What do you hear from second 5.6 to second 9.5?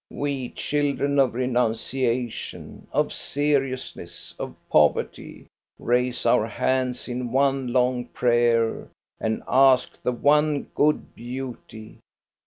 raise our hands in one long prayer, and